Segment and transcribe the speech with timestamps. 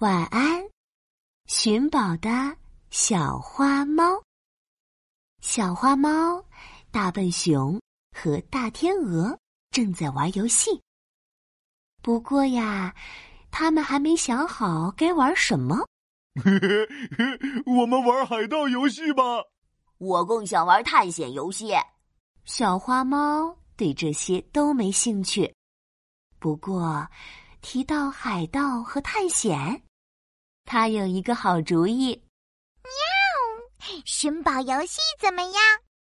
[0.00, 0.66] 晚安，
[1.44, 2.56] 寻宝的
[2.88, 4.04] 小花猫。
[5.42, 6.42] 小花猫、
[6.90, 7.78] 大笨熊
[8.16, 9.38] 和大天鹅
[9.70, 10.80] 正在玩游戏。
[12.00, 12.94] 不过呀，
[13.50, 15.86] 他们还没想好该玩什么。
[17.66, 19.22] 我们玩海盗游戏吧。
[19.98, 21.74] 我更想玩探险游戏。
[22.46, 25.54] 小花猫对这些都没兴趣。
[26.38, 27.06] 不过，
[27.60, 29.82] 提到海盗和探险。
[30.64, 32.22] 他有一个好主意，
[32.82, 34.02] 喵！
[34.04, 35.54] 寻宝游戏怎么样？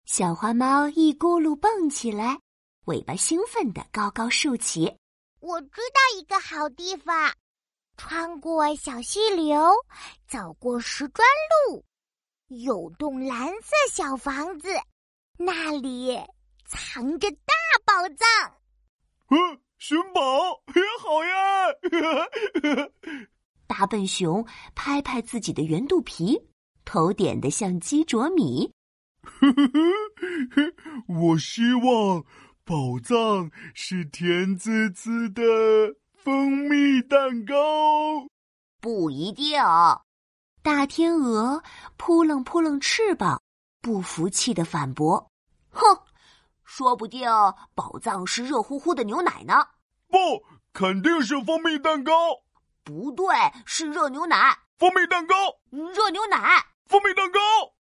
[0.05, 2.39] 小花猫一咕噜蹦起来，
[2.85, 4.97] 尾巴兴奋的高高竖起。
[5.39, 7.33] 我知道一个好地方，
[7.97, 9.71] 穿过小溪流，
[10.27, 11.25] 走过石砖
[11.69, 11.85] 路，
[12.49, 14.69] 有栋蓝色小房子，
[15.37, 16.19] 那里
[16.67, 17.53] 藏着大
[17.85, 18.57] 宝藏。
[19.29, 22.91] 嗯，寻宝也好呀！
[23.71, 26.37] 大笨熊拍拍自己的圆肚皮，
[26.83, 28.69] 头点的像鸡啄米。
[31.07, 32.25] 我希望
[32.65, 35.41] 宝藏是甜滋滋的
[36.13, 37.55] 蜂蜜蛋糕。
[38.81, 39.57] 不一定。
[40.61, 41.63] 大天鹅
[41.95, 43.41] 扑棱扑棱翅膀，
[43.81, 45.31] 不服气的反驳
[45.71, 45.81] ：“哼，
[46.65, 47.25] 说不定
[47.73, 49.65] 宝藏是热乎乎的牛奶呢。
[50.09, 50.17] 不，
[50.73, 52.11] 肯定是蜂蜜蛋糕。”
[52.83, 54.57] 不对，是热牛奶。
[54.77, 55.35] 蜂蜜蛋糕，
[55.69, 57.39] 热牛奶，蜂蜜蛋糕。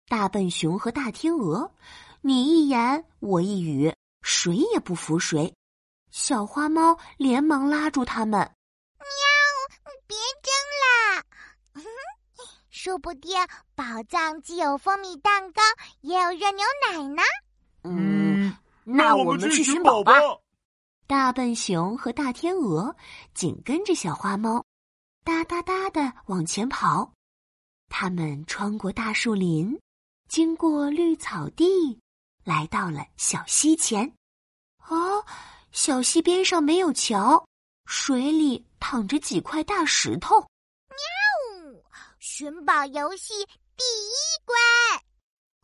[0.07, 1.71] 大笨熊和大天鹅，
[2.21, 5.53] 你一言我一语，谁也不服谁。
[6.11, 8.41] 小花猫连忙拉住他们
[8.99, 9.07] ：“喵，
[10.05, 10.51] 别争
[10.83, 11.23] 了！
[12.69, 13.37] 说不定
[13.73, 15.61] 宝藏既有蜂蜜蛋糕，
[16.01, 17.21] 也有热牛奶呢。”
[17.83, 20.13] 嗯，那我们去寻宝吧。
[21.07, 22.93] 大笨熊和大天鹅
[23.33, 24.61] 紧跟着小花猫。
[25.23, 27.13] 哒哒哒的往前跑，
[27.89, 29.79] 他们穿过大树林，
[30.27, 31.99] 经过绿草地，
[32.43, 34.11] 来到了小溪前。
[34.87, 35.23] 哦，
[35.71, 37.47] 小溪边上没有桥，
[37.85, 40.39] 水里躺着几块大石头。
[40.39, 41.83] 喵！
[42.19, 44.13] 寻宝游戏第一
[44.45, 44.57] 关，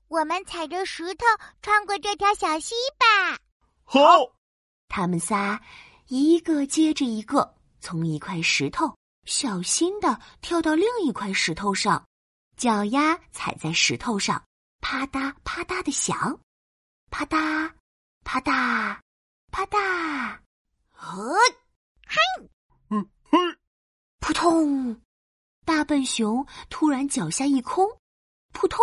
[0.07, 1.25] 我们踩着石头
[1.61, 3.39] 穿过这条小溪吧。
[3.83, 4.31] 好，
[4.87, 5.61] 他们仨
[6.07, 8.96] 一个接着一个从一块石头。
[9.27, 12.07] 小心的跳到另一块石头上，
[12.55, 14.41] 脚丫踩在石头上，
[14.79, 16.39] 啪嗒啪嗒的响，
[17.11, 17.69] 啪嗒
[18.23, 18.97] 啪嗒
[19.51, 20.39] 啪嗒，
[20.93, 21.35] 呵，
[22.07, 22.15] 嘿，
[22.89, 23.37] 嗯嘿，
[24.21, 25.01] 扑通！
[25.65, 27.85] 大笨熊突然脚下一空，
[28.53, 28.79] 扑通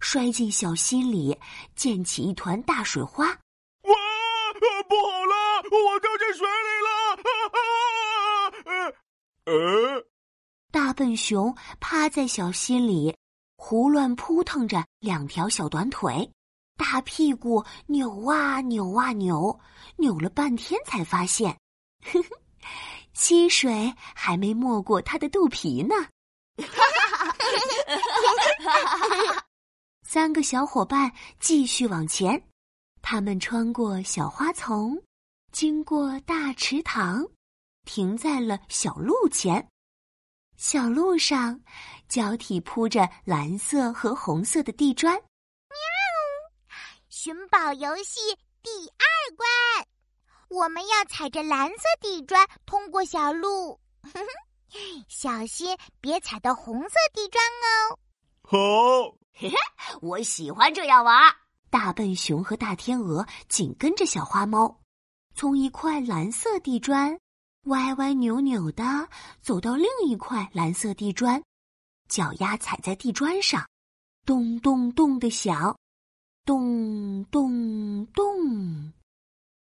[0.00, 1.38] 摔进小溪里，
[1.76, 3.26] 溅起一团大水花。
[3.26, 3.94] 哇！
[4.88, 7.05] 不好了，我掉进水里了！
[9.46, 10.04] 呃，
[10.72, 13.16] 大笨熊趴在小溪里，
[13.56, 16.28] 胡乱扑腾着两条小短腿，
[16.76, 19.56] 大屁股扭啊扭啊扭，
[19.98, 21.56] 扭了半天才发现，
[22.02, 22.28] 呵呵，
[23.12, 25.94] 溪水还没没过他的肚皮呢。
[30.02, 32.42] 三个小伙伴继续往前，
[33.00, 35.00] 他们穿过小花丛，
[35.52, 37.24] 经过大池塘。
[37.86, 39.70] 停在了小路前，
[40.56, 41.58] 小路上
[42.08, 45.14] 交替铺着蓝色和红色的地砖。
[45.14, 45.22] 喵！
[47.08, 48.20] 寻宝游戏
[48.62, 49.48] 第二关，
[50.48, 53.80] 我们要踩着蓝色地砖通过小路，
[55.08, 57.98] 小心别踩到红色地砖哦。
[58.42, 59.56] 好，嘿嘿，
[60.02, 61.34] 我喜欢这样玩。
[61.70, 64.80] 大笨熊和大天鹅紧跟着小花猫，
[65.34, 67.18] 从一块蓝色地砖。
[67.66, 69.08] 歪歪扭扭的
[69.42, 71.42] 走到另一块蓝色地砖，
[72.08, 73.66] 脚丫踩在地砖上，
[74.24, 75.76] 咚咚咚的响，
[76.44, 78.92] 咚咚咚，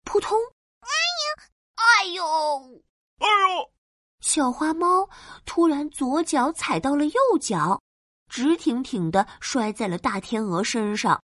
[0.03, 0.37] 扑通！
[0.81, 0.89] 哎
[1.23, 1.43] 呦，
[1.75, 2.81] 哎呦，
[3.19, 3.71] 哎呦！
[4.19, 5.09] 小花猫
[5.45, 7.81] 突然左脚踩到了右脚，
[8.27, 11.21] 直挺挺的摔在了大天鹅身上，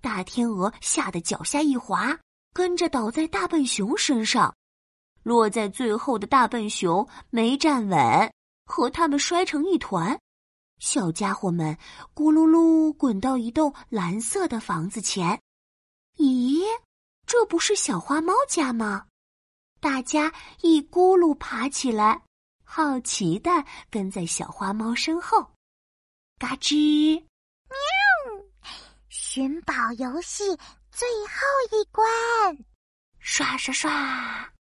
[0.00, 2.16] 大天鹅吓得脚下一滑，
[2.52, 4.54] 跟着倒在大笨熊身上。
[5.26, 8.32] 落在最后的大笨熊没站稳，
[8.64, 10.16] 和他们摔成一团。
[10.78, 11.76] 小家伙们
[12.14, 15.36] 咕噜噜滚到一栋蓝色的房子前。
[16.16, 16.62] 咦，
[17.26, 19.08] 这不是小花猫家吗？
[19.80, 22.22] 大家一咕噜爬起来，
[22.62, 23.50] 好奇的
[23.90, 25.44] 跟在小花猫身后。
[26.38, 27.16] 嘎吱，
[27.68, 27.76] 喵！
[29.08, 30.44] 寻宝游戏
[30.92, 32.06] 最后一关，
[33.18, 34.52] 刷刷刷。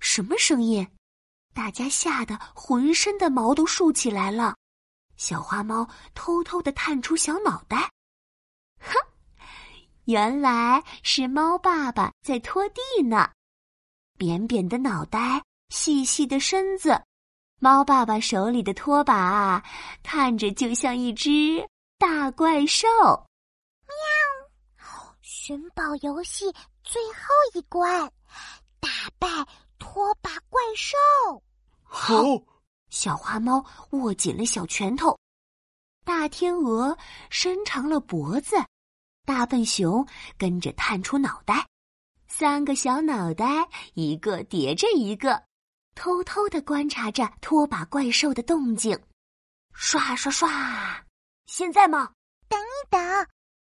[0.00, 0.86] 什么声音？
[1.54, 4.54] 大家吓得浑身的毛都竖起来了。
[5.16, 7.90] 小花猫偷偷的探出小脑袋，
[8.78, 8.94] 哼，
[10.04, 13.30] 原来是猫爸爸在拖地呢。
[14.18, 17.02] 扁扁的脑袋，细细的身子，
[17.58, 19.64] 猫爸爸手里的拖把
[20.02, 21.66] 看着就像一只
[21.98, 22.86] 大怪兽。
[23.86, 23.96] 喵！
[25.22, 26.52] 寻宝游戏
[26.84, 27.22] 最后
[27.54, 28.12] 一关，
[28.78, 28.88] 打
[29.18, 29.28] 败
[29.78, 30.96] 拖把怪兽。
[31.82, 32.22] 好。
[32.88, 35.18] 小花猫握紧了小拳头，
[36.04, 36.96] 大天鹅
[37.30, 38.56] 伸长了脖子，
[39.24, 40.06] 大笨熊
[40.38, 41.66] 跟着探出脑袋，
[42.28, 45.42] 三个小脑袋一个叠着一个，
[45.96, 48.98] 偷偷的观察着拖把怪兽的动静。
[49.74, 51.04] 刷刷刷，
[51.46, 52.12] 现在吗？
[52.48, 53.00] 等一等，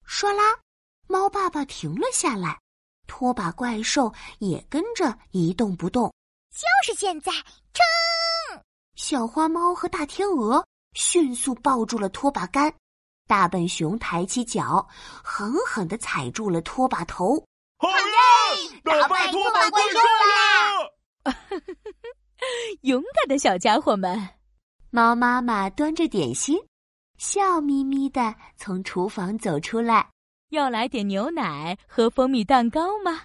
[0.04, 0.58] 唰啦，
[1.06, 2.60] 猫爸爸停了下来，
[3.12, 6.10] 拖把怪兽也跟着一动不动。
[6.50, 7.30] 就是现在，
[7.74, 8.62] 冲！
[8.94, 12.72] 小花猫和大天鹅迅速抱住了拖把杆，
[13.28, 14.88] 大笨熊抬起脚，
[15.22, 17.36] 狠狠的踩住了拖把头。
[17.76, 18.80] 好耶！
[18.82, 19.98] 打败拖把怪兽
[21.28, 21.34] 啦！
[22.80, 24.26] 勇敢的小家伙们！
[24.88, 26.58] 猫妈妈端着点心，
[27.18, 30.11] 笑眯眯的从厨房走出来。
[30.52, 33.22] 要来点牛奶和蜂蜜蛋糕吗？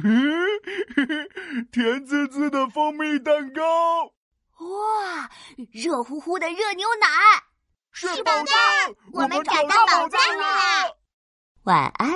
[1.70, 4.06] 甜滋滋的蜂蜜蛋糕。
[4.06, 5.30] 哇，
[5.72, 7.06] 热乎乎的热牛奶，
[7.92, 8.56] 是宝藏！
[9.12, 10.96] 我们找到宝藏了！
[11.64, 12.14] 晚安，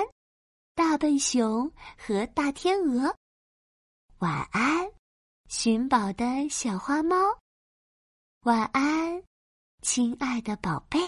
[0.73, 3.15] 大笨熊和大天鹅。
[4.17, 4.91] 晚安，
[5.47, 7.15] 寻宝的小花猫。
[8.45, 9.23] 晚安，
[9.83, 10.99] 亲爱的宝贝。